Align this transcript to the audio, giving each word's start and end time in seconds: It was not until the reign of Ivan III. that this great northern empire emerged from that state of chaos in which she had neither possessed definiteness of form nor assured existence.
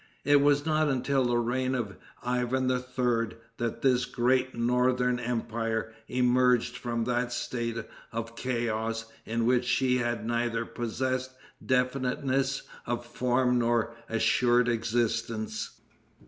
It 0.23 0.41
was 0.41 0.65
not 0.65 0.89
until 0.89 1.25
the 1.25 1.37
reign 1.37 1.75
of 1.75 1.95
Ivan 2.23 2.71
III. 2.71 3.37
that 3.57 3.83
this 3.83 4.05
great 4.05 4.55
northern 4.55 5.19
empire 5.19 5.93
emerged 6.07 6.75
from 6.75 7.03
that 7.03 7.31
state 7.31 7.77
of 8.11 8.35
chaos 8.35 9.05
in 9.27 9.45
which 9.45 9.65
she 9.65 9.99
had 9.99 10.25
neither 10.25 10.65
possessed 10.65 11.29
definiteness 11.63 12.63
of 12.87 13.05
form 13.05 13.59
nor 13.59 13.93
assured 14.09 14.67
existence. 14.67 15.79